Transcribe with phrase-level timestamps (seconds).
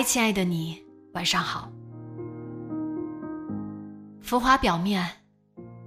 [0.00, 0.82] 嗨，亲爱的你，
[1.12, 1.70] 晚上好。
[4.22, 5.06] 浮华表面，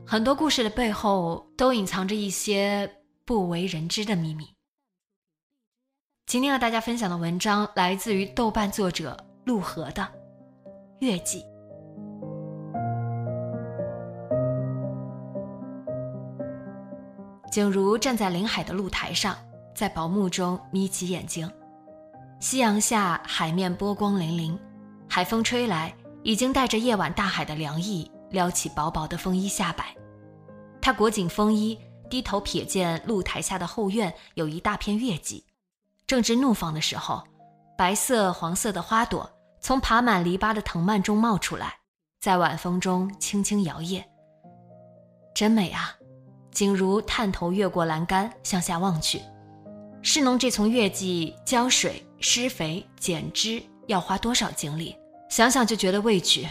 [0.05, 2.87] 很多故事的背后都隐藏着一些
[3.25, 4.45] 不为人知的秘密。
[6.27, 10.03] 今天和大家分享的文章来自于豆瓣作者陆河的
[10.99, 11.39] 《月季》。
[17.51, 19.35] 景如站在临海的露台上，
[19.73, 21.51] 在薄暮中眯起眼睛。
[22.43, 24.59] 夕阳下，海面波光粼粼，
[25.07, 29.95] 海风吹来，已经带着夜晚大海的凉意，撩起薄薄的风衣下摆。
[30.81, 35.45] 他裹紧风衣，低头瞥见露台下的后院有一大片月季，
[36.05, 37.23] 正值怒放的时候，
[37.77, 41.73] 白色、黄色的花朵从爬满篱笆的藤蔓中冒出来，
[42.19, 44.03] 在晚风中轻轻摇曳，
[45.33, 45.95] 真美啊！
[46.51, 49.21] 景如探头越过栏杆向下望去。
[50.05, 54.95] 侍弄这丛月季，浇水、施肥、剪枝，要花多少精力？
[55.29, 56.47] 想想就觉得畏惧。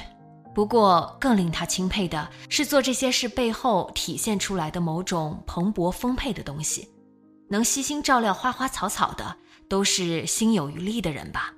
[0.55, 6.87] 不过，更令他钦佩的是，做这些事背后体现出来的某种蓬勃丰沛的东西。
[7.49, 9.35] 能悉心照料花花草草的，
[9.67, 11.55] 都是心有余力的人吧？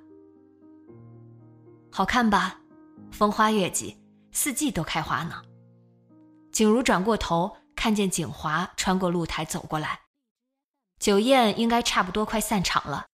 [1.91, 2.57] 好看吧？
[3.11, 3.97] 风花月季，
[4.31, 5.41] 四季都开花呢。
[6.53, 9.99] 景如转过头，看见景华穿过露台走过来。
[10.99, 13.05] 酒宴应该差不多快散场了，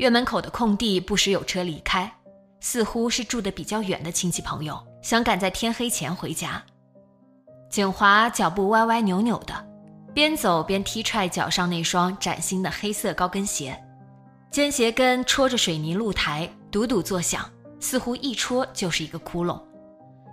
[0.00, 2.10] 院门口的空地不时有车离开，
[2.58, 6.64] 似乎是住得比较远的亲戚朋友，想赶在天黑前回家。
[7.68, 9.52] 景华脚步歪歪扭扭的，
[10.14, 13.78] 边走边踢踹脚上那双崭新的黑色高跟鞋，
[14.50, 17.46] 尖鞋跟戳着水泥露台，嘟嘟作响，
[17.78, 19.62] 似乎一戳就是一个窟窿。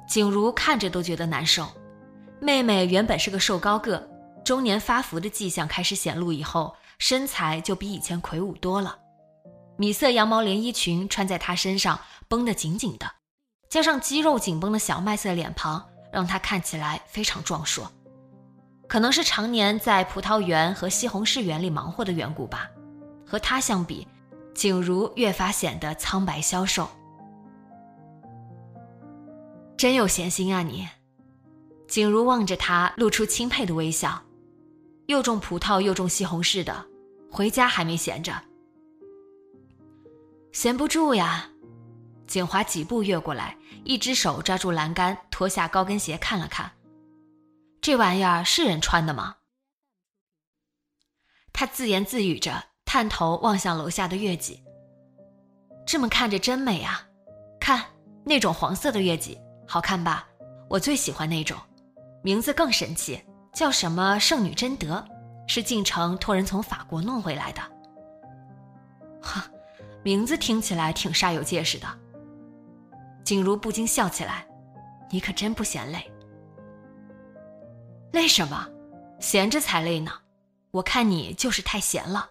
[0.07, 1.67] 景如看着都觉得难受。
[2.39, 4.01] 妹妹原本是个瘦高个。
[4.45, 8.97] 中年发福的迹象开始显露以后，身材就比以前魁梧多了。
[9.77, 13.09] 米色羊毛连衣裙穿在她身上绷得紧紧的，
[13.69, 17.91] 加上肌肉紧绷的小麦色脸庞，让她看起来非常壮硕。
[18.88, 22.67] 可能是常年在葡萄园和西红柿园里忙活的缘故吧。
[23.25, 24.07] 和她相比，
[24.55, 26.89] 景如越发显得苍白消瘦。
[29.77, 30.88] 真有闲心啊你！
[31.88, 34.23] 景如望着他，露出钦佩的微笑。
[35.05, 36.85] 又种葡萄又种西红柿的，
[37.31, 38.33] 回家还没闲着。
[40.57, 41.47] 闲不住呀！
[42.25, 46.72] 景华几步越过来，一只手抓住栏杆，脱下高跟鞋看了看，
[47.79, 49.35] 这玩意儿是人穿的吗？
[51.53, 54.63] 他自言自语着，探头望向楼下的月季。
[55.85, 57.07] 这么看着真美啊！
[57.59, 57.85] 看
[58.25, 60.28] 那种黄色的月季，好看吧？
[60.72, 61.56] 我最喜欢那种，
[62.24, 63.22] 名字更神奇。
[63.53, 65.07] 叫什么圣女贞德，
[65.47, 67.62] 是进城托人从法国弄回来的。
[69.22, 69.47] 哈，
[70.07, 71.88] 名字听起来挺煞有介事的。
[73.25, 74.47] 景如不禁笑起来，
[75.09, 76.09] 你可真不嫌累。
[78.13, 78.69] 累什么？
[79.19, 80.09] 闲着才累呢。
[80.72, 82.29] 我看你就是太闲了，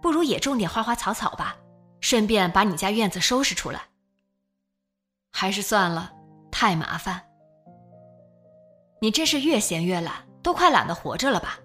[0.00, 1.54] 不如也种点花花草草吧，
[2.00, 3.82] 顺便把你家院子收拾出来。
[5.30, 6.10] 还是算了，
[6.50, 7.22] 太麻烦。
[9.02, 10.26] 你真是越闲越懒。
[10.42, 11.58] 都快懒得活着了吧？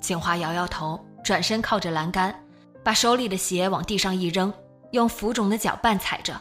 [0.00, 2.45] 景华摇摇头，转身靠着栏杆，
[2.86, 4.54] 把手里的鞋往地上一扔，
[4.92, 6.40] 用浮肿的脚绊踩着。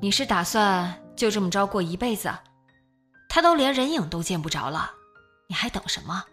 [0.00, 2.34] 你是打算就这么着过一辈子？
[3.28, 4.90] 他都连人影都见不着了，
[5.46, 6.24] 你还等什么？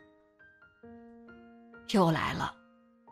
[1.91, 2.51] 又来了，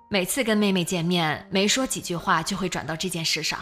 [0.10, 3.60] 每次跟妹妹见面，没说几句话就会转到这件事上。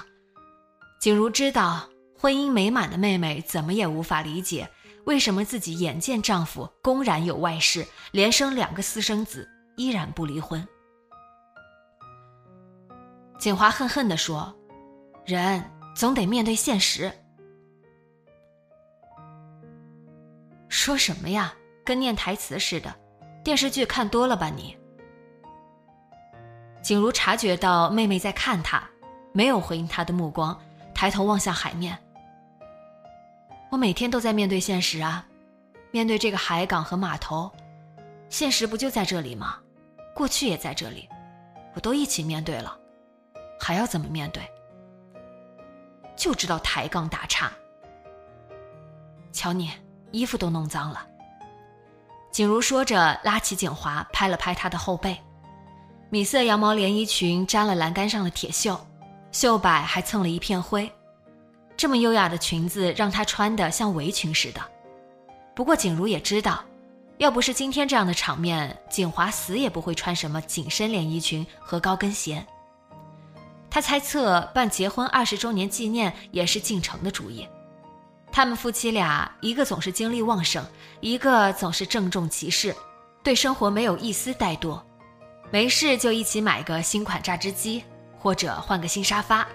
[1.01, 4.69] 景如知道，婚姻美满的妹妹怎么也无法理解。
[5.03, 9.45] 为什么自己眼见丈夫公然有外室，连生两个私生子，
[9.75, 10.65] 依然不离婚？
[13.38, 14.54] 景华恨恨地说
[15.25, 15.63] ：“人
[15.95, 17.12] 总得面对现实。”
[20.68, 21.54] 说什么呀？
[21.86, 22.94] 跟念台词似的，
[23.44, 24.75] 电视剧看多了吧你？
[26.81, 28.84] 景如察觉到妹妹在看她，
[29.31, 30.60] 没有回应她的目光，
[30.94, 31.98] 抬头望向海面。
[33.69, 35.25] 我每天都在面对现实啊，
[35.92, 37.50] 面对这个海港和码头，
[38.30, 39.57] 现实不就在这里吗？
[40.13, 41.07] 过去也在这里，
[41.74, 42.76] 我都一起面对了，
[43.59, 44.42] 还要怎么面对？
[46.15, 47.51] 就知道抬杠打岔。
[49.31, 49.71] 瞧你，
[50.12, 51.06] 衣服都弄脏了。
[52.31, 55.18] 景如说着，拉起景华，拍了拍她的后背，
[56.09, 58.80] 米色羊毛连衣裙沾了栏杆上的铁锈，
[59.31, 60.92] 袖摆还蹭了一片灰。
[61.75, 64.62] 这么优雅的裙子，让她穿的像围裙似的。
[65.56, 66.63] 不过景如也知道。
[67.18, 72.45] 要不是今天这样的场面，景华死也不会穿什么紧身连衣裙和高跟鞋。
[73.77, 77.47] 他猜测办结婚二十周年纪念也是进城的主意。
[78.31, 80.65] 他们夫妻俩，一个总是精力旺盛，
[81.00, 82.75] 一个总是郑重其事，
[83.21, 84.81] 对生活没有一丝怠惰。
[85.51, 87.83] 没事就一起买个新款榨汁机，
[88.18, 89.47] 或者换个新沙发，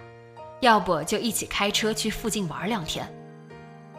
[0.61, 3.13] 要不就一起开车去附近玩两天。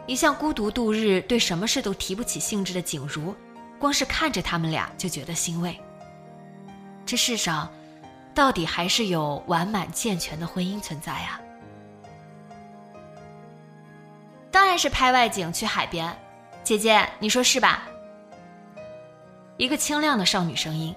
[0.06, 3.36] 一向孤独度日，对什么事都提不起兴致的景如。
[3.78, 5.78] 光是看着他们俩就觉得欣慰。
[7.04, 7.70] 这世上，
[8.34, 11.40] 到底还是有完满健全的婚姻存在啊！
[14.50, 16.16] 当然是拍外景去海边，
[16.64, 17.84] 姐姐你说是吧？
[19.56, 20.94] 一个清亮的少女声音。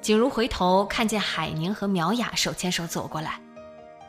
[0.00, 3.40] 景如回头看见海宁和苗雅手牵手走过来，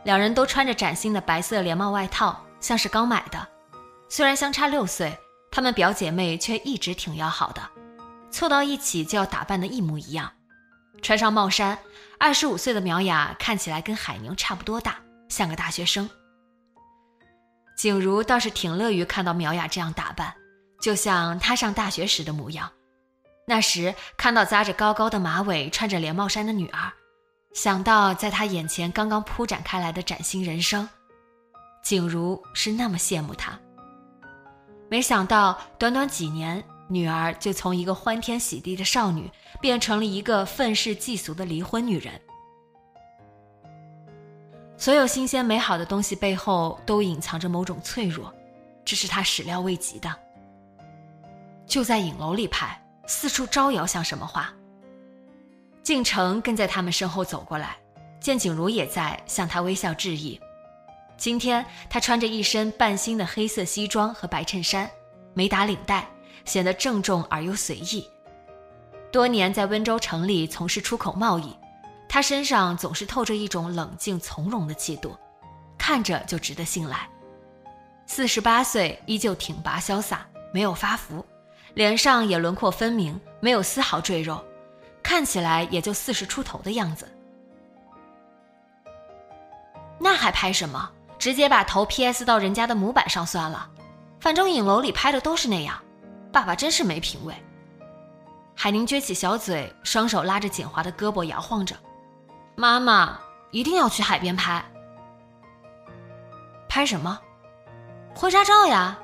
[0.04, 3.48] 两人都穿着崭新的白色连帽外套，像是刚买的。
[4.10, 5.18] 虽然相差六岁，
[5.52, 7.62] 她们表姐妹却一直挺要好的。
[8.30, 10.32] 凑到一起就要打扮的一模一样，
[11.02, 11.78] 穿上帽衫。
[12.18, 14.96] 二十五岁的苗雅看起来跟海宁差不多大，
[15.30, 16.10] 像个大学生。
[17.78, 20.34] 景如倒是挺乐于看到苗雅这样打扮，
[20.82, 22.72] 就像她上大学时的模样。
[23.48, 26.92] 那时看到扎着高高的马尾、穿着连帽衫的女儿，
[27.54, 30.88] 想到在她眼前刚刚铺展开来的崭新人生，
[31.84, 33.60] 景如是那么羡慕她。
[34.90, 36.64] 没想到短短几年。
[36.88, 39.30] 女儿就从一个欢天喜地的少女，
[39.60, 42.14] 变成了一个愤世嫉俗的离婚女人。
[44.78, 48.32] 所有新鲜美好的东西背后，都隐藏着某种脆弱，
[48.84, 50.14] 这是他始料未及的。
[51.66, 54.54] 就在影楼里拍，四处招摇像什么话？
[55.82, 57.78] 晋城跟在他们身后走过来，
[58.20, 60.40] 见景如也在，向他微笑致意。
[61.18, 64.90] 今天他穿着一身半新的黑色西装和白衬衫，
[65.34, 66.06] 没打领带。
[66.46, 68.08] 显得郑重而又随意。
[69.12, 71.56] 多年在温州城里从事出口贸易，
[72.08, 75.16] 他身上总是透着一种冷静从容的气度，
[75.78, 77.10] 看着就值得信赖。
[78.06, 81.26] 四十八岁依旧挺拔潇洒，没有发福，
[81.74, 84.44] 脸上也轮廓分明，没有丝毫赘肉，
[85.02, 87.10] 看起来也就四十出头的样子。
[89.98, 90.92] 那还拍什么？
[91.18, 93.68] 直接把头 P.S 到人家的模板上算了，
[94.20, 95.82] 反正影楼里拍的都是那样。
[96.36, 97.34] 爸爸真是没品位。
[98.58, 101.74] 海宁撅起小嘴，双手拉着锦华的胳膊摇晃着。
[102.58, 103.18] 妈妈
[103.52, 104.62] 一定要去海边拍。
[106.68, 107.18] 拍什么？
[108.14, 109.00] 婚纱照呀。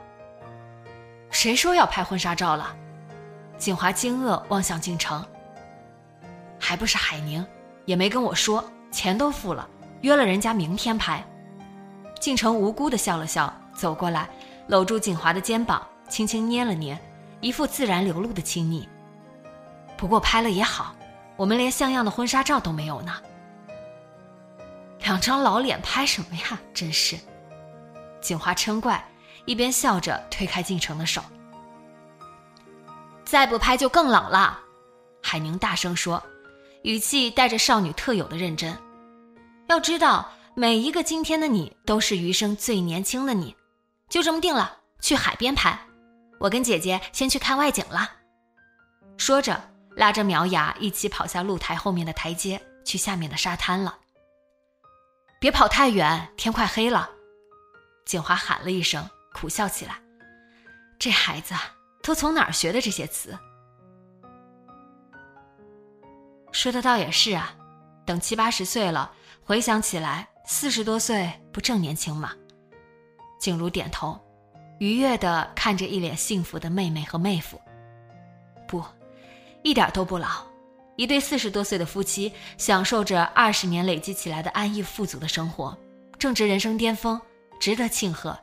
[1.30, 2.76] 谁说要拍婚纱照了？
[3.58, 5.26] 锦华惊愕望向晋城。
[6.60, 7.46] 还不是海宁，
[7.86, 9.66] 也没跟我说，钱都付了，
[10.02, 11.26] 约了人家明天拍。
[12.20, 14.30] 晋城无辜的笑了笑，走过来，
[14.68, 17.00] 搂住锦华的肩膀，轻轻捏了捏。
[17.42, 18.88] 一副自然流露的亲昵。
[19.98, 20.96] 不过拍了也好，
[21.36, 23.14] 我们连像样的婚纱照都没有呢。
[25.00, 26.60] 两张老脸拍什么呀？
[26.74, 27.18] 真是。
[28.22, 29.04] 锦华嗔怪，
[29.46, 31.22] 一边笑着推开进城的手。
[33.26, 34.60] 再不拍就更老了，
[35.24, 36.22] 海宁大声说，
[36.84, 38.78] 语气带着少女特有的认真。
[39.68, 43.56] 要知道，每一个今天的你都是余生最年轻的你。
[44.10, 45.80] 就这么定了，去海边拍。
[46.42, 48.10] 我跟姐姐先去看外景了，
[49.16, 53.96] 说着拉着苗雅一起跑下露台后面的台阶，去下面的沙滩了。
[55.40, 57.08] 别跑太远，天快黑了。
[58.06, 60.02] 景华喊了一声，苦笑起来。
[60.98, 61.54] 这孩子
[62.02, 63.38] 都从哪儿学的这些词？
[66.52, 67.54] 说的倒也是啊，
[68.04, 72.34] 等七八十岁了，回想起来，四十多岁不正年轻吗？
[73.40, 74.20] 景如点头。
[74.82, 77.62] 愉悦地看着一脸幸福的妹妹和妹夫，
[78.68, 78.84] 不，
[79.62, 80.44] 一点都不老。
[80.96, 85.78] 一对四十多岁的夫妻，享受着二十年累积起来的安逸富足的生活，
[86.18, 87.22] 正值人生巅峰，
[87.60, 88.36] 值得庆贺，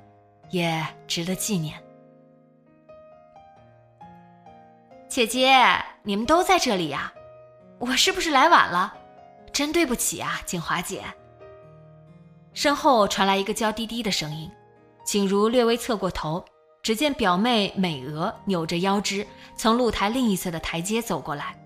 [0.51, 1.75] 也值得纪念。
[5.09, 5.61] 姐姐，
[6.05, 7.13] 你们都在这里呀？
[7.81, 8.95] 我是不是来晚了？
[9.53, 11.03] 真对不起啊，景华姐。”
[12.55, 14.49] 身后传来一个娇滴滴的声音，
[15.09, 16.45] 景如略微侧过头，
[16.83, 21.59] 只见表妹美娥扭着腰肢从露台另一侧的台阶走过来。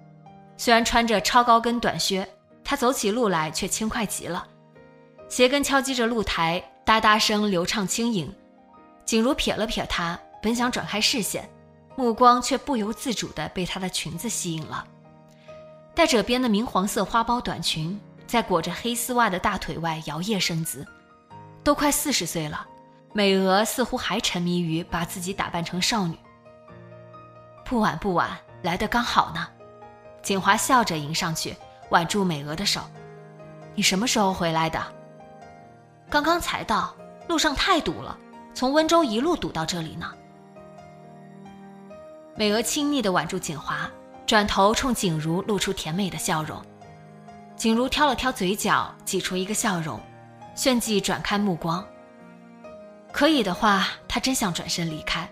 [0.57, 2.25] 虽然穿着超高跟短靴，
[2.63, 4.47] 她走起路来却轻快极了，
[5.29, 8.33] 鞋跟敲击着露台，哒哒声流畅轻盈。
[9.05, 11.51] 景如瞥了瞥她，本想转开视线，
[11.97, 14.87] 目光却不由自主地被她的裙子吸引了。
[15.97, 20.87] 带褶边的明黄色花苞短裙，在裹着黑丝袜的大腿外摇曳生姿。
[21.65, 22.65] 都快四十岁了，
[23.13, 26.19] 美娥似乎还沉迷于把自己打扮成少女。
[27.65, 28.31] 不晚不晚，
[28.63, 29.49] 来得刚好呢。
[30.23, 31.57] 景华笑着迎上去，
[31.91, 32.81] 挽住美娥的手
[33.75, 34.81] ：“你什么时候回来的
[36.09, 36.95] ？”“刚刚才到，
[37.29, 38.17] 路上太堵了，
[38.55, 40.13] 从温州一路堵到这里呢。”
[42.37, 43.91] 美娥亲昵地挽住景华。
[44.25, 46.65] 转头冲景如露出甜美的笑容，
[47.55, 50.01] 景如挑了挑嘴角，挤出一个笑容，
[50.55, 51.85] 旋即转开目光。
[53.13, 55.31] 可以的话，他真想转身离开。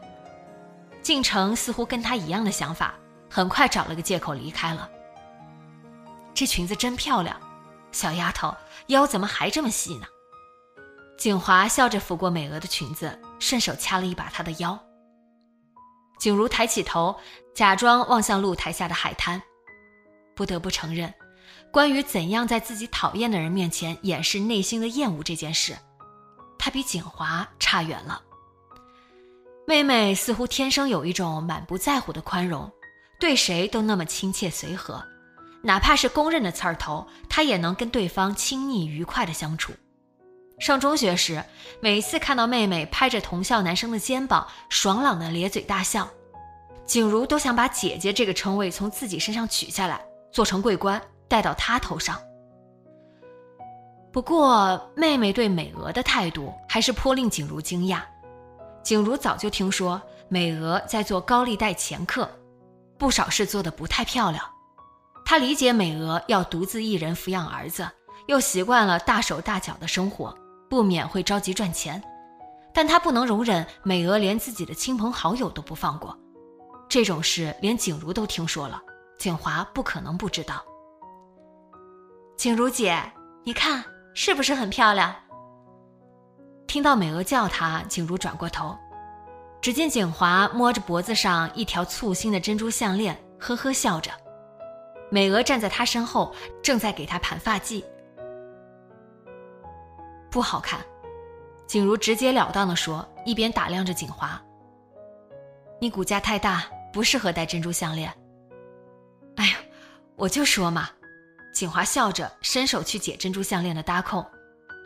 [1.03, 2.95] 进城似乎跟他一样的想法，
[3.31, 4.89] 很快找了个借口离开了。
[6.35, 7.41] 这裙子真漂亮，
[7.91, 8.55] 小丫头
[8.89, 10.07] 腰怎么还这么细呢？
[11.19, 14.79] 景华笑着抚过美娥的裙子，顺手掐了一把她的腰。
[16.19, 17.19] 景如抬起头，
[17.55, 19.41] 假装望向露台下的海滩。
[20.35, 21.13] 不得不承认，
[21.73, 25.77] 关于怎样在自己讨厌的人面前掩饰内心的厌恶这件事，
[26.61, 28.21] 她比景华差远了。
[29.67, 32.71] 妹妹似乎天生有一种满不在乎的宽容，
[33.19, 35.02] 对谁都那么亲切随和，
[35.62, 39.73] 哪怕是公认的刺儿头，她也能跟对方亲昵愉快的相处。
[40.59, 41.43] 上中学时，
[41.81, 46.07] 每次看到妹妹拍着同校男生的肩膀，爽朗的咧嘴大笑，
[46.85, 52.21] 景如都想把姐姐这个称谓从自己身上取下来，做成桂冠戴到她头上。
[54.12, 58.00] 不过，妹妹对美娥的态度还是颇令景如惊讶。
[58.83, 62.29] 景如早就听说美娥在做高利贷掮客，
[62.99, 64.45] 不少事做得不太漂亮。
[65.25, 67.88] 她理解美娥要独自一人抚养儿子，
[68.26, 70.37] 又习惯了大手大脚的生活。
[70.69, 72.00] 不免会着急赚钱，
[72.73, 76.17] 但他不能容忍美娥连自己的亲朋好友都不放过。
[76.88, 78.81] 这种事连景如都听说了，
[79.19, 80.64] 景华不可能不知道。
[82.37, 83.02] 景如姐，
[83.43, 83.85] 你看
[84.23, 85.17] 是不是很漂亮？
[86.67, 88.77] 听到美娥叫她，景如转过头，
[89.62, 94.11] 只见景华摸着脖子上一条簇新的珍珠项链，呵呵笑着。
[95.11, 97.83] 美娥站在他身后，正在给他盘发髻。
[100.31, 100.81] 不好看，
[101.67, 104.39] 景如直截了当的说，一边打量着景华。
[105.81, 108.12] 你骨架太大，不适合戴珍珠项链。
[109.37, 109.57] 哎呀，
[110.15, 110.91] 我就说嘛。
[111.61, 114.25] 景华笑着伸手去解珍珠项链的搭扣，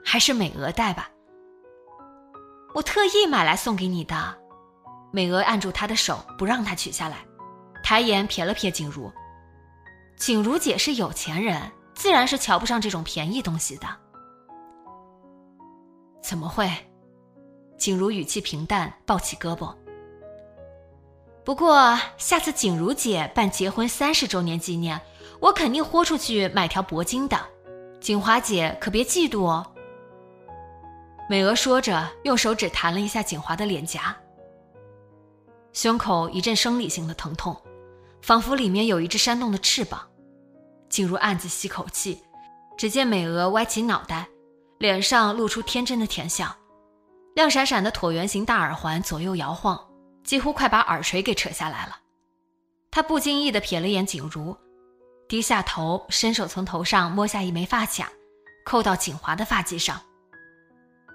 [0.05, 1.09] 还是美娥戴吧。
[2.75, 4.37] 我特意买来送给你的。
[5.13, 7.19] 美娥按住他的手，不让他取下来，
[7.81, 9.09] 抬眼瞥了瞥景如。
[10.17, 11.63] 景如姐是有钱人，
[11.95, 13.87] 自然是瞧不上这种便宜东西的。
[16.21, 16.69] 怎么会？
[17.79, 19.73] 景如语气平淡，抱起胳膊。
[21.45, 25.01] 不过下次景如姐办结婚三十周年纪念，
[25.45, 27.39] 我肯定豁出去买条铂金的。
[28.01, 29.67] 景华姐可别嫉妒哦。
[31.29, 34.17] 美娥说着，用手指弹了一下景华的脸颊，
[35.75, 37.55] 胸口一阵生理性的疼痛，
[38.23, 40.09] 仿佛里面有一只扇动的翅膀。
[40.89, 42.23] 景如暗自吸口气，
[42.79, 44.27] 只见美娥歪起脑袋。
[44.79, 46.57] 脸上露出天真的甜笑，
[47.35, 49.79] 亮闪闪的椭圆形大耳环左右摇晃，
[50.25, 51.99] 几乎快把耳垂给扯下来了。
[52.91, 54.57] 她不经意地瞥了眼景如，
[55.29, 58.11] 低下头，伸手从头上摸下一枚发卡，
[58.65, 60.01] 扣到景华的发髻上。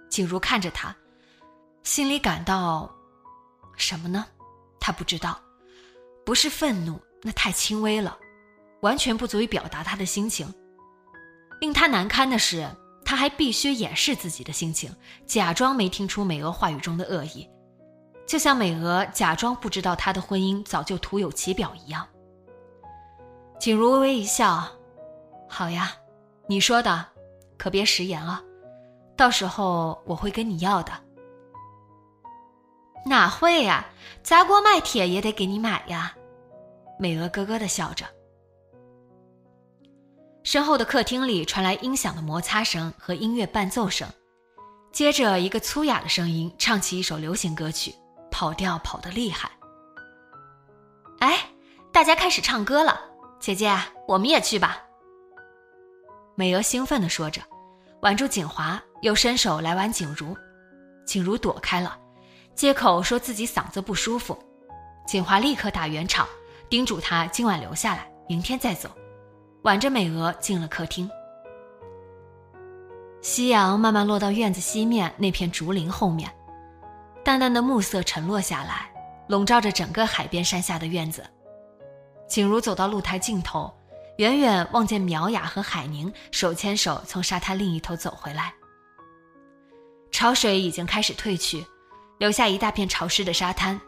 [0.10, 0.96] 景如看着他，
[1.84, 2.89] 心里感到
[3.78, 4.25] 什么呢？
[4.80, 5.39] 他不知道，
[6.25, 8.18] 不是愤怒，那太轻微了，
[8.82, 10.51] 完全不足以表达他的心情。
[11.62, 12.70] 令他难堪的是。
[13.06, 17.50] 他还必须掩饰自己的心情，假装没听出美娥话语中的恶意，
[18.28, 22.08] 就像美娥假装不知道他的婚姻早就徒有其表一样。
[23.60, 24.63] 景如微微一笑
[25.50, 25.92] ：“好呀，
[26.48, 27.06] 你说的，
[27.58, 28.42] 可别食言啊，
[29.18, 30.94] 到时候我会跟你要的。”
[33.06, 33.86] 哪会呀，
[34.24, 36.16] 砸锅卖铁也得给你买呀。
[36.98, 38.06] 美娥咯咯的笑着。
[40.44, 44.08] 身后的客厅里传来音响的摩擦声和音乐伴奏声，
[44.92, 47.94] 接着一个粗哑的声音唱起一首流行歌曲，
[48.32, 49.51] 跑调跑得厉害。
[51.20, 51.38] 哎，
[51.92, 53.00] 大家开始唱歌了，
[53.39, 53.74] 姐姐，
[54.05, 54.84] 我们也去吧。
[56.36, 57.41] 美娥兴奋地说着，
[58.01, 60.36] 挽住景华，又伸手来挽景如。
[61.05, 61.98] 景如躲开了，
[62.53, 64.38] 借口说自己嗓子不舒服。
[65.08, 66.27] 景华立刻打圆场，
[66.69, 68.89] 叮嘱他今晚留下来，明天再走，
[69.63, 71.10] 挽着美娥进了客厅。
[73.22, 76.29] 夕阳慢慢落到院子西面那片竹林后面，
[77.24, 78.91] 淡淡的暮色沉落下来，
[79.27, 81.25] 笼罩着整个海边山下的院子。
[82.30, 83.74] 景如走到露台尽头，
[84.18, 88.54] 远远望见苗雅和海宁手牵手从沙滩另一头走回来。
[90.12, 91.66] 潮水已经开始退去，
[92.20, 93.80] 留下一大片潮湿的沙滩。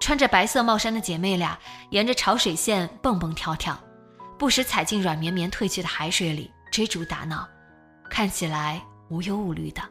[0.00, 1.58] 穿着白色帽衫的姐妹俩
[1.90, 3.78] 沿着潮水线蹦蹦跳跳，
[4.38, 7.48] 不时踩进软绵绵退去的海水里追逐打闹。
[8.10, 9.82] 看起来无忧无虑的，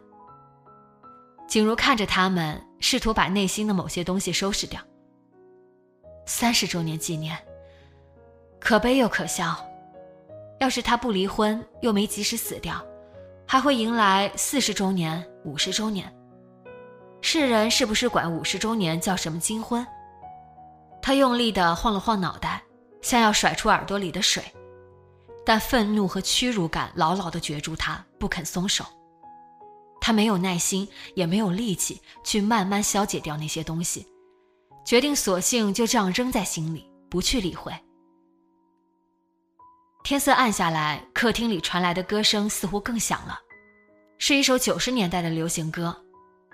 [1.48, 4.80] 景如看着他们，试图把内心的某些东西收拾掉。
[6.26, 7.38] 三十周年纪念，
[8.64, 9.54] 可悲又可笑。
[10.62, 12.82] 要是他不离婚，又没及时死掉，
[13.46, 16.10] 还会迎来四十周年、五十周年。
[17.20, 19.86] 世人是不是管五十周年叫什么金婚？
[21.02, 22.64] 他用力地晃了晃脑袋，
[23.02, 24.42] 像要甩出耳朵里的水。
[25.46, 28.86] 但愤怒和屈辱感牢牢地攫住他，不肯松手。
[30.00, 34.08] 他没有耐心，也没有力气去慢慢消解掉那些东西，
[34.86, 37.74] 决定索性就这样扔在心里，不去理会。
[40.04, 43.40] 天色暗下来，客厅里传来的歌声似乎更响了，
[44.18, 45.96] 是一首九十年代的流行歌，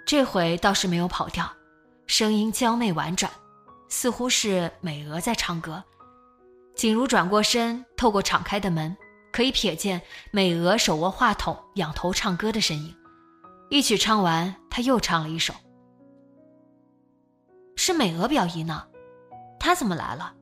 [0.06, 1.52] 这回倒是没有跑调，
[2.06, 3.32] 声音娇媚婉转，
[3.90, 5.84] 似乎是美娥在唱歌。
[6.76, 8.96] 景如转过身，透过敞开的门，
[9.32, 12.96] 可以瞥见美娥手握话筒、仰头唱歌的身影。
[13.72, 15.56] 一曲唱完，她又唱了一首。
[17.76, 18.86] 是美娥表姨呢，
[19.60, 20.36] 她怎么来了？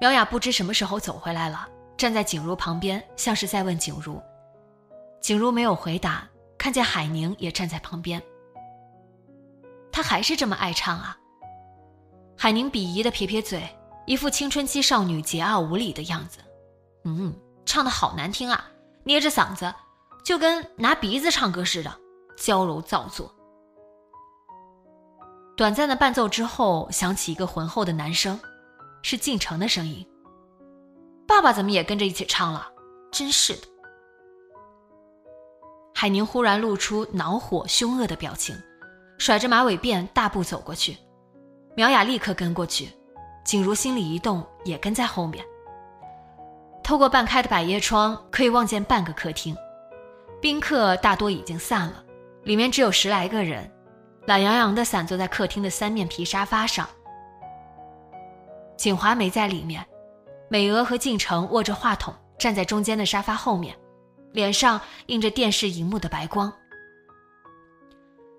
[0.00, 4.20] 苗雅不知什么时候走回来了，站在景如旁边，像是在问景如。
[5.20, 6.28] 景如没有回答，
[6.58, 8.22] 看见海宁也站在旁边。
[9.90, 11.16] 他还是这么爱唱啊？
[12.36, 13.62] 海宁鄙夷的撇撇嘴。
[14.04, 16.38] 一副青春期少女桀骜无礼的样子，
[17.02, 18.64] 嗯，唱的好难听啊，
[19.02, 19.74] 捏着嗓子，
[20.24, 21.92] 就跟拿鼻子唱歌似的，
[22.38, 23.34] 娇柔造作。
[25.56, 28.38] 短暂的伴奏之后，响起一个浑厚的男声，
[29.08, 30.04] 是进城的声音。
[31.28, 32.66] 爸爸怎么也跟着一起唱了？
[33.12, 33.62] 真是的。
[35.94, 38.60] 海宁忽然露出恼火凶恶的表情，
[39.16, 40.96] 甩着马尾辫大步走过去，
[41.76, 42.88] 苗雅立刻跟过去。
[43.44, 45.44] 景如心里一动，也跟在后面。
[46.82, 49.56] 透过半开的百叶窗，可以望见半个客厅，
[50.42, 52.04] 宾客大多已经散了，
[52.42, 53.70] 里面只有十来个人，
[54.26, 56.88] 懒洋洋地散坐在客厅的三面皮沙发上。
[58.76, 59.84] 景华没在里面，
[60.48, 63.76] 美娥和敬城握着话筒，站在中间的沙发后面，
[64.32, 66.52] 脸上映着电视荧幕的白光。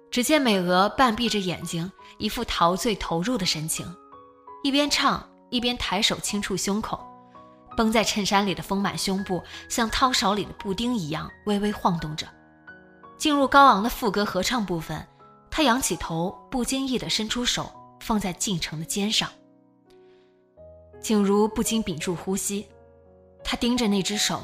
[0.09, 3.85] 只见美娥半闭着眼睛，一副陶醉投入的神情。
[4.63, 6.99] 一边唱一边抬手轻触胸口，
[7.75, 12.27] 绷在衬衫里的丰满胸部像汤勺里的布丁一样微微晃动着。
[13.17, 15.05] 进入高昂的副歌合唱部分，
[15.49, 19.29] 他仰起头，不经意地伸出手放在进城的肩上。
[21.07, 22.67] 景如不禁屏住呼吸，
[23.41, 24.43] 他盯着那只手，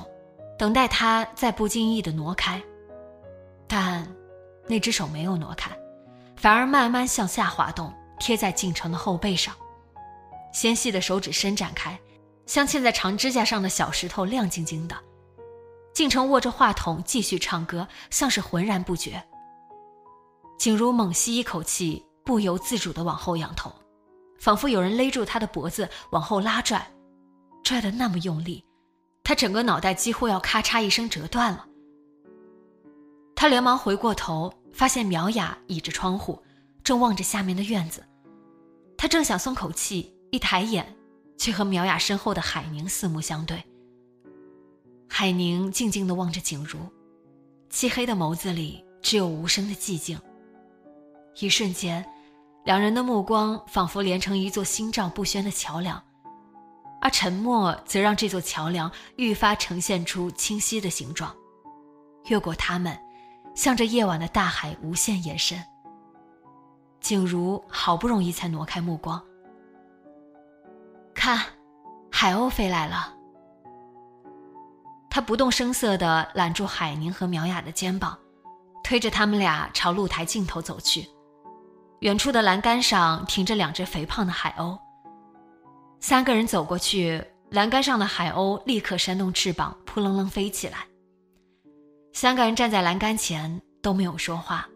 [0.58, 2.63] 等待他再不经意地挪开，
[3.67, 4.08] 但
[4.65, 5.78] 那只手没有挪开，
[6.38, 9.54] 反而慢慢向下滑动，贴在进城的后背上。
[10.54, 11.99] 纤细的手指伸展开，
[12.45, 14.95] 镶嵌在长指甲上的小石头亮晶晶的。
[15.93, 19.21] 敬城握着话筒继续唱歌，像是浑然不觉。
[20.58, 23.69] 景如猛吸一口气，不由自主地往后仰头，
[24.43, 26.86] 仿佛有人勒住他的脖子往后拉拽，
[27.63, 28.62] 拽得那么用力，
[29.23, 31.65] 他整个脑袋几乎要咔嚓一声折断了。
[33.38, 36.43] 他连忙回过头，发现苗雅倚着窗户，
[36.84, 38.03] 正望着下面的院子。
[38.97, 40.13] 他正想松口气。
[40.29, 40.93] 一抬眼，
[41.38, 43.63] 却和苗雅身后的海宁四目相对。
[45.08, 46.79] 海宁静静地望着景如，
[47.69, 50.19] 漆黑的眸子里只有无声的寂静。
[51.39, 52.03] 一瞬间，
[52.63, 56.02] 两人的目光仿佛连成一座心照不宣的桥梁，
[57.02, 61.36] 而沉默则让这座桥梁愈发呈现出清晰的形状。
[62.28, 62.97] 越过他们，
[63.54, 65.62] 向着夜晚的大海无限延伸。
[67.02, 69.21] 景如好不容易才挪开目光。
[71.13, 71.38] 看，
[72.10, 73.13] 海鸥飞来了。
[75.10, 78.17] 他不动声色地揽住海宁和苗雅的肩膀，
[78.86, 81.06] 推着他们俩朝露台尽头走去。
[82.03, 84.77] 远处的栏杆上停着两只肥胖的海鸥。
[86.01, 90.79] 三个人走过去，栏杆上的海鸥立刻扇动翅膀，扑棱棱飞起来。
[92.11, 94.67] 三个人站在栏杆前都没有说话，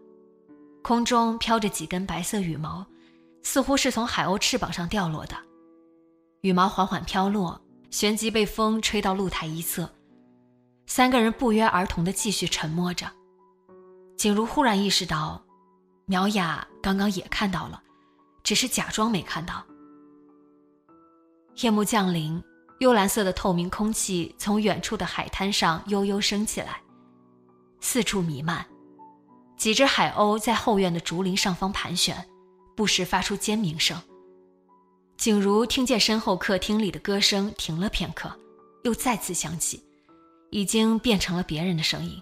[0.81, 2.85] 空中飘着几根白色羽毛，
[3.43, 5.35] 似乎是从海鸥翅膀上掉落的。
[6.43, 7.59] 羽毛缓缓飘落，
[7.91, 9.89] 旋即被风吹到露台一侧。
[10.85, 13.05] 三个人不约而同地继续沉默着。
[14.15, 15.41] 景如忽然意识到，
[16.05, 17.83] 苗雅刚刚也看到了，
[18.45, 19.61] 只是假装没看到。
[21.57, 22.41] 夜幕降临，
[22.79, 26.81] 幽蓝色的透明空气从远处的海滩上悠悠升起来，
[27.81, 28.65] 四处弥漫。
[29.57, 32.25] 几只海鸥在后院的竹林上方盘旋，
[32.73, 34.01] 不时发出尖鸣声。
[35.17, 38.31] 景如听见身后客厅里的歌声停了片刻，
[38.85, 39.83] 又再次响起，
[40.51, 42.17] 已经变成了别人的声音。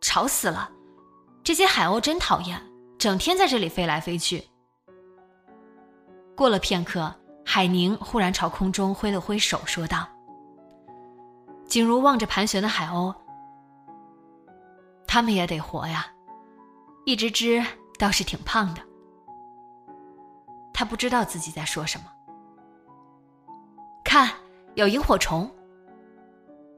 [0.00, 0.70] 吵死了！
[1.46, 2.60] 这些海鸥真讨厌，
[2.98, 4.48] 整天在这里飞来飞去。
[6.34, 10.08] 过了片刻，海宁忽然朝空中挥了挥手，说道
[11.64, 13.14] ：“景如望着盘旋的海鸥，
[15.06, 16.08] 他们也得活呀，
[17.04, 17.64] 一只只
[17.96, 18.82] 倒是挺胖的。”
[20.74, 22.06] 他不知道自己在说什么。
[24.02, 24.28] 看，
[24.74, 25.48] 有萤火虫。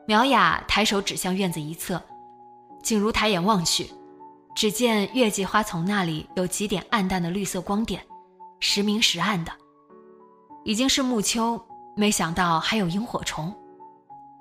[0.07, 2.03] 苗雅抬手指向院子一侧，
[2.83, 3.91] 景如抬眼望去，
[4.59, 8.05] 只见月季花丛那里有几点暗淡的绿色光点。
[8.59, 9.53] 时明时暗的，
[10.65, 11.65] 已经是暮秋，
[11.97, 13.55] 没想到还有萤火虫，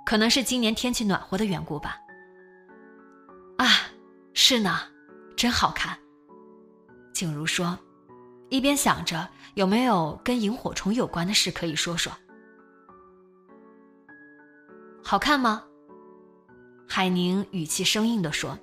[0.07, 1.99] 可能是今年天气暖和的缘故吧。
[3.59, 3.67] 啊，
[4.33, 4.79] 是呢，
[5.35, 5.95] 真好看。
[7.13, 7.77] 景如说，
[8.49, 12.11] 一边想着有没有跟萤火虫有关的事可以说说。
[15.03, 15.63] 好看吗？
[16.87, 18.57] 海宁语气生硬地说，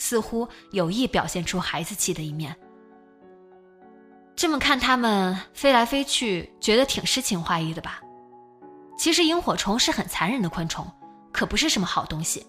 [0.00, 2.56] 似乎有意表现出孩子气的一面。
[4.34, 8.00] 这么看，它们飞来飞去，觉得挺诗情画意的吧？
[8.96, 10.90] 其实萤火虫是很残忍的昆虫，
[11.30, 12.44] 可不是什么好东西。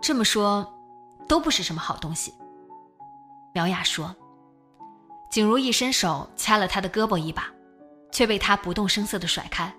[0.00, 0.68] 这么说，
[1.28, 2.34] 都不是什么好东西。
[3.54, 4.14] 苗雅说。
[5.30, 7.52] 景如一伸手掐了他的胳膊一把，
[8.10, 9.72] 却被他不动声色的甩开。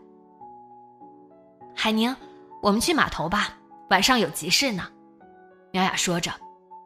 [1.75, 2.15] 海宁，
[2.61, 3.57] 我们去码头吧，
[3.89, 4.87] 晚上有急事呢。
[5.71, 6.33] 苗雅说着。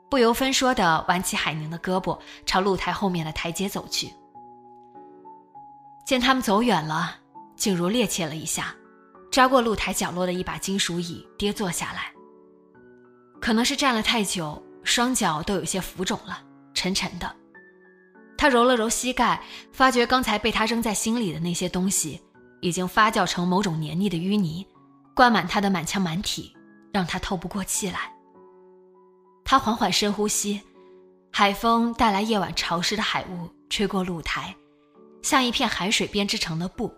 [0.10, 4.14] 不由分说地挽起海宁的胳膊，朝露台后面的台阶走去。
[6.06, 7.16] 见他们走远了，
[7.56, 8.76] 静如趔趄了一下，
[9.32, 12.12] 抓过露台角落的一把金属椅，跌坐下来。
[13.42, 16.44] 可能是站了太久，双脚都有些浮肿了，
[16.76, 17.36] 沉沉的。
[18.38, 22.22] 他揉了揉膝盖，发觉刚才被他扔在心里的那些东西，
[22.62, 24.64] 已经发酵成某种黏腻的淤泥，
[25.16, 26.56] 灌满他的满腔满体，
[26.94, 28.14] 让他透不过气来。
[29.44, 30.62] 他缓缓深呼吸，
[31.32, 34.56] 海风带来夜晚潮湿的海雾，吹过露台，
[35.22, 36.94] 像一片海水编织成的布，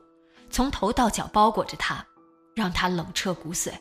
[0.49, 2.05] 从头到脚包裹着他，
[2.55, 3.71] 让他冷彻骨髓。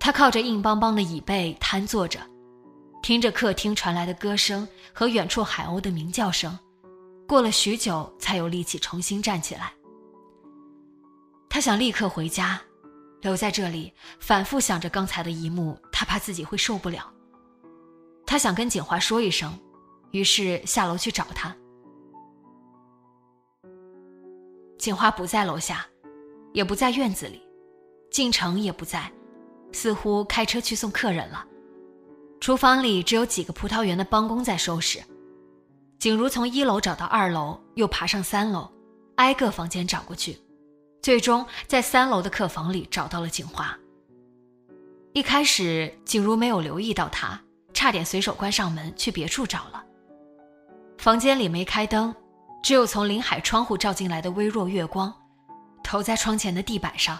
[0.00, 2.18] 他靠着硬邦邦的椅背瘫坐着，
[3.02, 6.58] 听着客厅传来的歌声和远处海鸥的鸣叫声，
[7.28, 9.72] 过了许久，才有力气重新站起来。
[11.48, 12.60] 他想立刻回家，
[13.22, 17.10] 留在这里，反复想着刚才的一幕，他怕自己会受不了。
[18.26, 19.58] 他想跟景华说一声，
[20.10, 21.56] 于是下楼去找他。
[24.78, 25.86] 景华不在楼下，
[26.52, 27.40] 也不在院子里，
[28.10, 29.10] 进城也不在，
[29.72, 31.46] 似乎开车去送客人了。
[32.40, 35.00] 厨房里只有几个葡萄园的帮工在收拾。
[36.00, 38.68] 景如从一楼找到二楼，又爬上三楼，
[39.14, 40.36] 挨个房间找过去，
[41.02, 43.76] 最终在三楼的客房里找到了景华。
[45.12, 47.38] 一开始，景如没有留意到他。
[47.74, 49.82] 差点随手关上门去别处找了。
[50.98, 52.14] 房间里没开灯，
[52.62, 55.12] 只有从临海窗户照进来的微弱月光，
[55.82, 57.18] 投在窗前的地板上。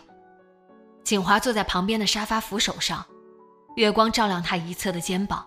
[1.03, 3.05] 景华坐在旁边的沙发扶手上，
[3.75, 5.45] 月光照亮他一侧的肩膀，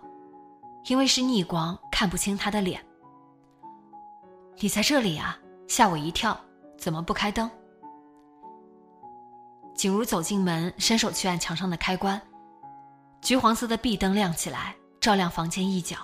[0.86, 2.84] 因为是逆光，看不清他的脸。
[4.58, 6.38] 你在这里啊，吓我一跳！
[6.76, 7.48] 怎么不开灯？
[9.76, 12.20] 景如走进门，伸手去按墙上的开关，
[13.20, 14.74] 橘黄色的壁灯亮起来。
[14.98, 15.98] 照亮房间一角，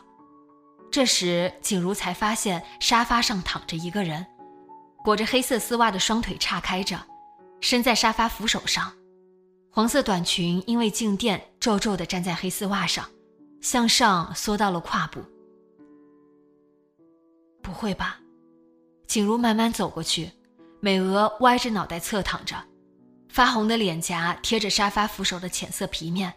[0.88, 4.24] 这时景如才发现沙发上躺着一个人，
[5.02, 7.00] 裹着黑色丝袜的双腿岔开着，
[7.60, 8.92] 伸在沙发扶手上，
[9.72, 13.04] 黄色短裙因为静电皱皱的粘在黑丝袜上，
[13.60, 15.20] 向上缩到了胯部。
[17.60, 18.20] 不会吧？
[19.08, 20.30] 景如慢慢走过去，
[20.78, 22.54] 美娥歪着脑袋侧躺着，
[23.32, 26.30] 发红的脸颊贴着沙发扶手的浅色皮面。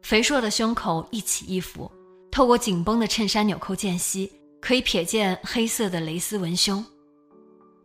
[0.00, 1.92] 肥硕的胸口一起一伏，
[2.30, 6.82] 透过紧绷的衬衫纽扣间隙，可以瞥见黑色的蕾丝文胸，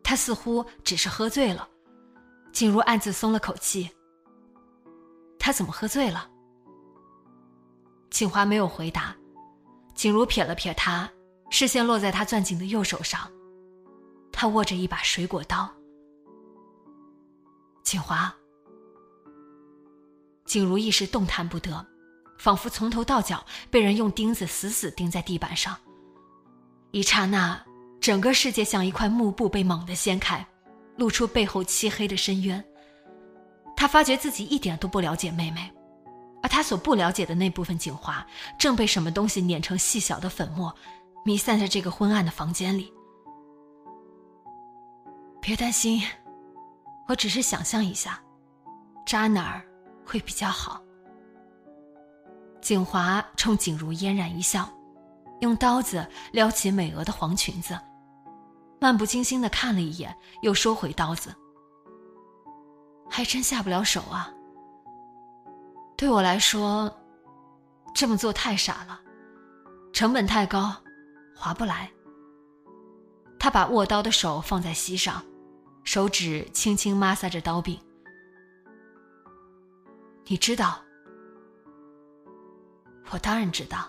[0.02, 1.68] 他似乎只是喝醉了。
[2.54, 3.90] 景如暗自松了口气。
[5.38, 6.30] 他怎么喝醉了？
[8.10, 9.14] 景华没有回答。
[9.94, 11.12] 景如瞥了瞥他，
[11.50, 13.30] 视线落在他攥紧的右手上。
[14.32, 15.70] 他握着一把水果刀。
[17.90, 18.32] 景华。
[20.46, 21.84] 景如一时动弹不得，
[22.38, 25.76] 仿佛从头到脚被人用钉子死死钉在地板上。
[26.92, 27.60] 一刹那，
[28.00, 30.46] 整个世界像一块幕布被猛地掀开，
[30.98, 32.64] 露出背后漆黑的深渊。
[33.76, 35.74] 他发觉自己一点都不了解妹妹，
[36.44, 38.24] 而他所不了解的那部分景华，
[38.60, 40.72] 正被什么东西碾成细小的粉末，
[41.26, 42.94] 弥散在这个昏暗的房间里。
[45.42, 46.04] 别担心，
[47.10, 48.22] 我只是想象一下，
[49.06, 49.66] 扎哪儿。
[50.06, 50.82] 会比较好。
[52.62, 54.68] 景华冲景如嫣然一笑，
[55.42, 57.80] 用刀子撩起美娥的黄裙子，
[58.82, 61.32] 漫不经心的看了一眼，又收回刀子。
[63.08, 64.34] 还真下不了手啊。
[65.96, 66.92] 对我来说，
[67.94, 69.00] 这么做太傻了，
[69.94, 70.76] 成本太高，
[71.36, 71.88] 划不来。
[73.40, 75.24] 他把握刀的手放在膝上，
[75.84, 77.80] 手指轻轻摩挲着刀柄。
[80.26, 80.80] 你知道，
[83.12, 83.88] 我当然知道。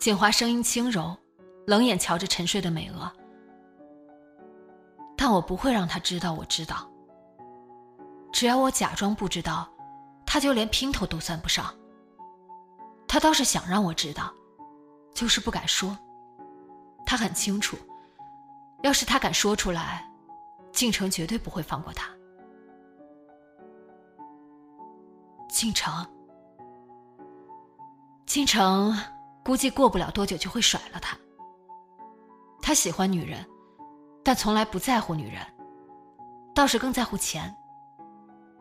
[0.00, 1.16] 景华声音轻柔，
[1.66, 3.10] 冷眼瞧着沉睡的美娥。
[5.16, 6.90] 但我不会让他知道我知道。
[8.32, 9.72] 只要我假装不知道，
[10.26, 11.72] 他就连姘头都算不上。
[13.06, 14.34] 他倒是想让我知道，
[15.14, 15.96] 就是不敢说。
[17.06, 17.76] 他很清楚，
[18.82, 20.08] 要是他敢说出来，
[20.72, 22.10] 晋城绝对不会放过他。
[25.48, 26.06] 进城，
[28.26, 28.96] 进城，
[29.44, 31.16] 估计过不了多久就会甩了他。
[32.60, 33.46] 他喜欢女人，
[34.24, 35.44] 但从来不在乎女人，
[36.54, 37.54] 倒是更在乎钱。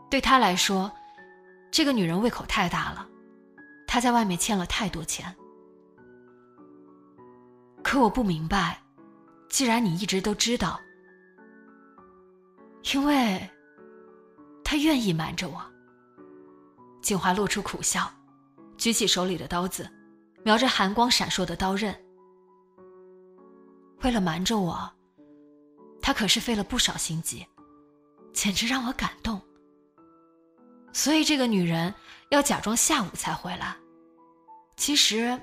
[0.09, 0.91] 对他来说，
[1.71, 3.07] 这个女人胃口太大了，
[3.87, 5.33] 他在外面欠了太多钱。
[7.81, 8.77] 可我不明白，
[9.51, 10.79] 既然你一直都知道，
[12.93, 13.47] 因为
[14.63, 15.61] 他愿意瞒着我。
[17.01, 18.09] 景华露出苦笑，
[18.77, 19.87] 举起手里的刀子，
[20.45, 21.93] 瞄着寒光闪烁的刀刃。
[24.03, 24.89] 为了瞒着我，
[26.01, 27.45] 他可是费了不少心机，
[28.31, 29.39] 简直让我感动。
[30.93, 31.93] 所以这个女人
[32.29, 33.75] 要假装下午才回来，
[34.77, 35.37] 其实，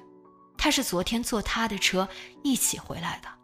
[0.56, 2.08] 她是昨天坐他的车
[2.42, 3.37] 一起回来的。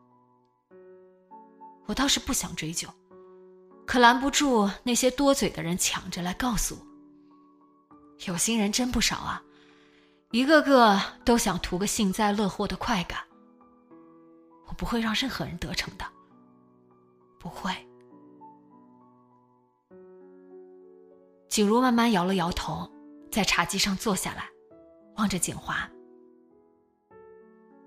[1.87, 2.88] 我倒是不想追究，
[3.87, 6.81] 可拦不住那些多嘴的人抢着来告诉我。
[8.27, 9.42] 有心人真不少啊，
[10.31, 13.18] 一个个都想图个幸灾乐祸的快感。
[14.66, 16.07] 我不会让任何人得逞的，
[17.38, 17.70] 不会。
[21.49, 22.90] 景如慢慢摇了摇头，
[23.31, 24.49] 在茶几上坐下来，
[25.16, 25.88] 望着景华。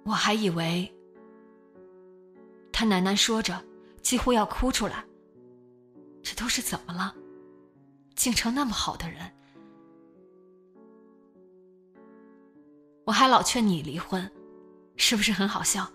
[0.05, 0.93] 我还以为……
[2.71, 3.61] 他喃喃说着，
[4.07, 5.03] 几乎要哭出来。
[6.23, 7.13] 这都是怎么了？
[8.15, 9.19] 景城那么好的人。
[13.05, 14.31] 我还老劝你离婚，
[14.95, 15.85] 是不是很好笑？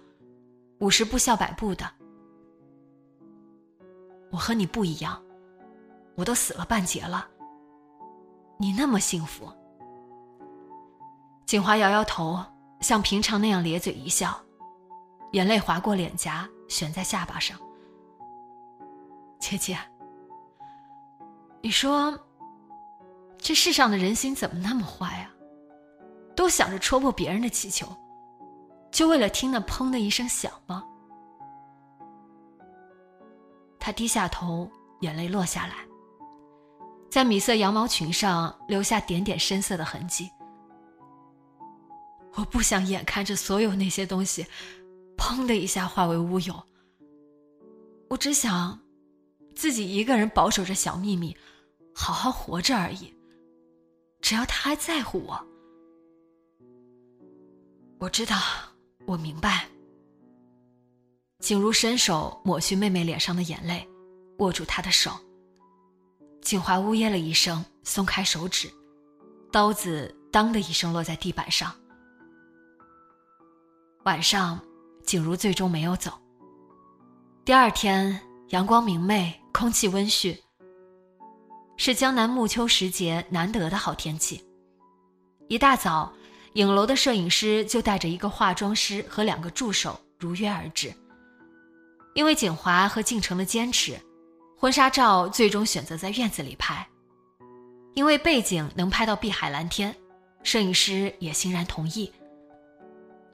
[0.80, 1.90] 五十步笑百步的。
[4.30, 5.18] 我和你不一样，
[6.14, 7.26] 我都死了半截了。
[8.58, 9.50] 你那么幸福。
[11.46, 12.44] 景华摇摇头，
[12.82, 14.38] 像平常那样咧嘴一笑，
[15.32, 17.58] 眼泪划过脸颊，悬在下巴上。
[19.42, 19.76] 姐姐，
[21.60, 22.16] 你说，
[23.38, 25.34] 这世上的人心怎么那么坏啊？
[26.36, 27.88] 都想着戳破别人的气球，
[28.92, 30.84] 就为了听那砰的一声响吗？
[33.80, 35.74] 他低下头，眼泪落下来，
[37.10, 40.30] 在米色羊毛裙上留下点点深色的痕迹。
[42.36, 44.46] 我不想眼看着所有那些东西，
[45.18, 46.54] 砰的一下化为乌有。
[48.08, 48.78] 我只想
[49.54, 51.36] 自己一个人保守着小秘密，
[51.94, 53.14] 好好活着而已。
[54.20, 55.46] 只要他还在乎我。
[57.98, 58.36] 我知道，
[59.06, 59.68] 我明白。
[61.40, 63.88] 景如伸手抹去妹妹脸上的眼泪，
[64.38, 65.10] 握住她的手。
[66.40, 68.70] 景华呜咽了一声，松开手指，
[69.50, 71.74] 刀子当的一声落在地板上。
[74.04, 74.60] 晚上，
[75.04, 76.12] 景如最终没有走。
[77.44, 80.36] 第二天，阳光明媚，空气温煦，
[81.76, 84.44] 是江南暮秋时节难得的好天气。
[85.48, 86.12] 一大早。
[86.54, 90.92] 影楼的摄影师就带着一个化妆师和两个助手如约而至。
[92.12, 93.98] 因为景华和敬城的坚持，
[94.58, 96.86] 婚纱照最终选择在院子里拍。
[97.94, 99.96] 因为背景能拍到碧海蓝天，
[100.42, 102.12] 摄影师也欣然同意。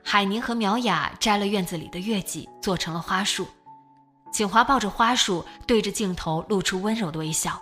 [0.04, 3.48] 海宁和苗雅摘了院子里的月季，做成了花束。
[4.30, 7.60] 景华抱着花束，对着镜头露出温柔的微笑。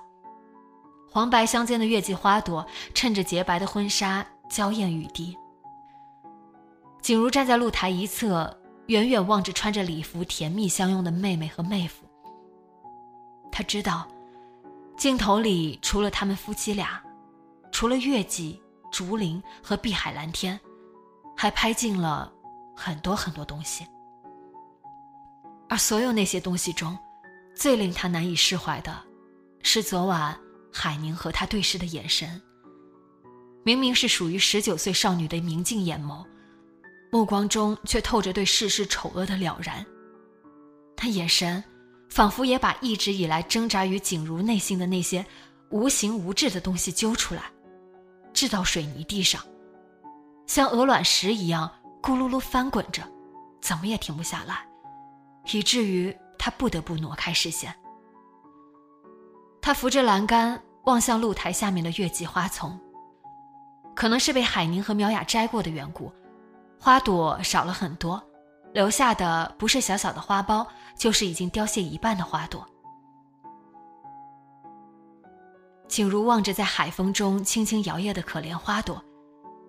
[1.11, 5.37] 黄白相间的月季花朵衬着洁白的婚纱，娇艳欲滴。
[7.01, 12.05] 景如站在露台一侧，远远望着穿着礼服、甜蜜相拥的妹妹和妹夫。
[13.51, 14.07] 他知道。
[14.97, 16.99] 镜头里除了他们夫妻俩，
[17.71, 18.59] 除了月季、
[18.91, 20.59] 竹林和碧海蓝天，
[21.37, 22.33] 还拍进了
[22.75, 23.87] 很多很多东西。
[25.69, 26.97] 而所有那些东西中，
[27.55, 29.03] 最令他难以释怀的，
[29.63, 30.39] 是昨晚
[30.73, 32.41] 海宁和他对视的眼神。
[33.65, 36.25] 明明是属于十九岁少女的明净眼眸，
[37.11, 39.85] 目光中却透着对世事丑恶的了然。
[40.97, 41.63] 他眼神。
[42.09, 45.27] 仿佛也把一直以来挣扎于景如内心的那些
[45.71, 47.43] 无形无质的东西揪出来，
[48.33, 49.45] 掷到水泥地上，
[50.47, 53.03] 像鹅卵石一样咕噜噜翻滚着，
[53.61, 54.66] 怎么也停不下来，
[55.53, 57.75] 以至于他不得不挪开视线。
[59.61, 62.79] 他扶着栏杆望向露台下面的月季花丛，
[63.95, 66.13] 可能是被海宁和苗雅摘过的缘故，
[66.79, 68.23] 花朵少了很多。
[68.73, 72.65] 留下的不是小小的花苞，就是已经凋谢一半的花朵。
[75.89, 79.03] 景如望着在海风中轻轻摇曳的可怜花朵，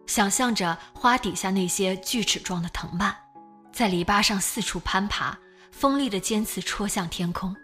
[0.07, 3.15] 想象着花底下那些锯齿状的藤蔓，
[3.71, 5.37] 在篱笆上四处攀爬，
[5.71, 7.56] 锋利的尖刺戳向天空，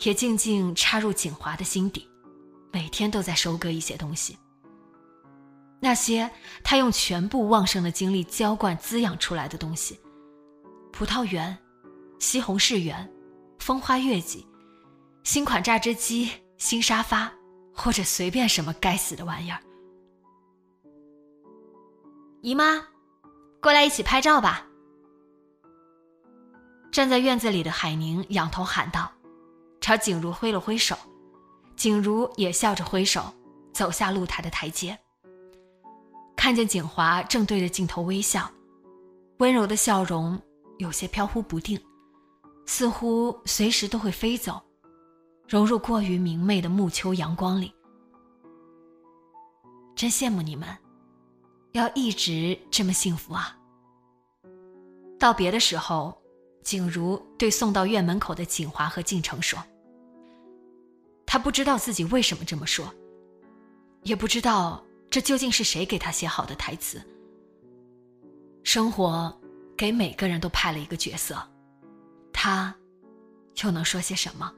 [0.00, 2.08] 也静静插入景华的心底，
[2.72, 4.36] 每天都在收割一些东西。
[5.78, 6.30] 那些
[6.64, 10.00] 他用全部旺盛的精力浇灌滋养出来的东西。
[10.90, 11.56] 葡萄园，
[12.18, 13.08] 西红柿园，
[13.58, 14.46] 风花月季，
[15.22, 17.30] 新款榨汁机，新沙发，
[17.74, 19.60] 或者随便什么该死的玩意儿。
[22.40, 22.82] 姨妈，
[23.60, 24.66] 过来一起拍照吧。
[26.90, 29.10] 站在院子里的海宁仰头喊道，
[29.80, 30.96] 朝景如挥了挥手，
[31.76, 33.22] 景如也笑着挥手，
[33.72, 34.98] 走下露台的台阶。
[36.36, 38.50] 看见景华正对着镜头微笑，
[39.38, 40.40] 温柔的笑容。
[40.78, 41.80] 有些飘忽不定，
[42.66, 44.60] 似乎随时都会飞走，
[45.48, 47.72] 融入过于明媚的暮秋阳光里。
[49.94, 50.68] 真羡慕你们，
[51.72, 53.56] 要一直这么幸福啊！
[55.18, 56.14] 道别的时候，
[56.66, 59.56] 景如对送到院门口的景华和敬城说
[61.24, 62.92] ：“他不知道自己为什么这么说，
[64.02, 67.00] 也不知道这究竟是谁给他写好的台词。
[68.64, 69.32] 生活。”
[69.76, 71.36] 给每个人都派了一个角色，
[72.32, 72.74] 他
[73.62, 74.50] 又能说些什么？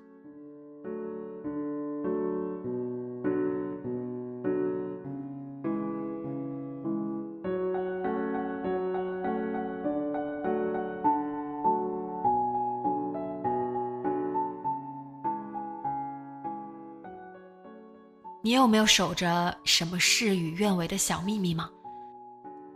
[18.59, 21.71] 你有没有守着什么事与愿违的小秘密吗？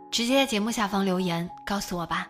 [0.09, 2.25] 直接在节目下方留言告诉我吧。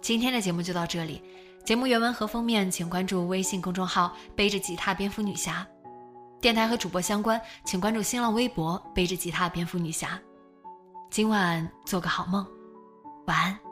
[0.00, 1.22] 今天的节目就到这里，
[1.64, 5.64] 节目原文和封面请关注微信公众号“背着吉他蝙蝠女侠”，
[6.42, 10.20] 电台和主播相关请关注新浪微博“背着吉他蝙蝠女侠”。
[11.10, 12.44] 今晚做个好梦，
[13.26, 13.67] 晚安。